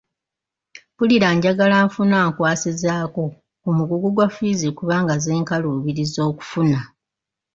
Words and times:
Mpulira 0.93 1.27
njagala 1.35 1.77
nfune 1.87 2.15
ankwasizaako 2.25 3.23
ku 3.61 3.69
mugugu 3.77 4.07
gwa 4.15 4.27
ffiizi 4.31 4.69
kubanga 4.77 5.13
zinkaluubiriza 5.23 6.19
okufuna. 6.31 6.79